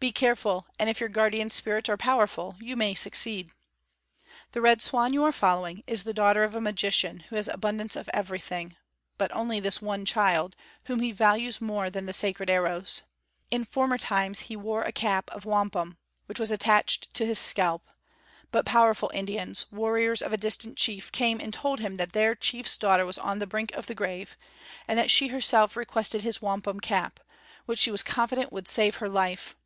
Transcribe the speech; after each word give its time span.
Be 0.00 0.12
careful, 0.12 0.66
and 0.78 0.90
if 0.90 1.00
your 1.00 1.08
guardian 1.08 1.48
spirits 1.48 1.88
are 1.88 1.96
powerful, 1.96 2.56
you 2.60 2.76
may 2.76 2.92
succeed. 2.94 3.52
This 4.52 4.60
Red 4.60 4.82
Swan 4.82 5.14
you 5.14 5.24
are 5.24 5.32
following 5.32 5.82
is 5.86 6.04
the 6.04 6.12
daughter 6.12 6.44
of 6.44 6.54
a 6.54 6.60
magician 6.60 7.20
who 7.30 7.36
has 7.36 7.48
abundance 7.48 7.96
of 7.96 8.10
everything, 8.12 8.76
but 9.16 9.32
only 9.32 9.60
this 9.60 9.80
one 9.80 10.04
child, 10.04 10.56
whom 10.84 11.00
he 11.00 11.10
values 11.10 11.58
more 11.62 11.88
than 11.88 12.04
the 12.04 12.12
sacred 12.12 12.50
arrows. 12.50 13.00
In 13.50 13.64
former 13.64 13.96
times 13.96 14.40
he 14.40 14.56
wore 14.56 14.82
a 14.82 14.92
cap 14.92 15.30
of 15.30 15.46
wampum, 15.46 15.96
which 16.26 16.38
was 16.38 16.50
attached 16.50 17.14
to 17.14 17.24
his 17.24 17.38
scalp; 17.38 17.88
but 18.52 18.66
powerful 18.66 19.10
Indians, 19.14 19.64
warriors 19.72 20.20
of 20.20 20.34
a 20.34 20.36
distant 20.36 20.76
chief, 20.76 21.10
came 21.12 21.40
and 21.40 21.54
told 21.54 21.80
him 21.80 21.94
that 21.96 22.12
their 22.12 22.34
chief's 22.34 22.76
daughter 22.76 23.06
was 23.06 23.16
on 23.16 23.38
the 23.38 23.46
brink 23.46 23.72
of 23.72 23.86
the 23.86 23.94
grave, 23.94 24.36
and 24.86 24.98
that 24.98 25.10
she 25.10 25.28
herself 25.28 25.74
requested 25.74 26.20
his 26.20 26.42
wampum 26.42 26.78
cap, 26.78 27.20
which 27.64 27.78
she 27.78 27.90
was 27.90 28.02
confident 28.02 28.52
would 28.52 28.68
save 28.68 28.96
her 28.96 29.08
life. 29.08 29.56